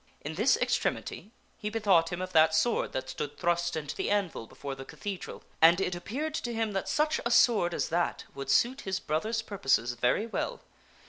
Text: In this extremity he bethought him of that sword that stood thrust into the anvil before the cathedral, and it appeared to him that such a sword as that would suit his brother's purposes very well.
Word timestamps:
In 0.21 0.33
this 0.33 0.57
extremity 0.57 1.29
he 1.59 1.69
bethought 1.69 2.11
him 2.11 2.23
of 2.23 2.33
that 2.33 2.55
sword 2.55 2.91
that 2.93 3.11
stood 3.11 3.37
thrust 3.37 3.75
into 3.75 3.95
the 3.95 4.09
anvil 4.09 4.47
before 4.47 4.73
the 4.73 4.83
cathedral, 4.83 5.43
and 5.61 5.79
it 5.79 5.93
appeared 5.93 6.33
to 6.33 6.53
him 6.55 6.71
that 6.71 6.89
such 6.89 7.21
a 7.23 7.29
sword 7.29 7.71
as 7.71 7.89
that 7.89 8.23
would 8.33 8.49
suit 8.49 8.81
his 8.81 8.99
brother's 8.99 9.43
purposes 9.43 9.93
very 9.93 10.25
well. 10.25 10.61